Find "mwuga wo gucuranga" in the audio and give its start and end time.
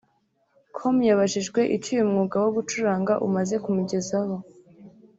2.11-3.13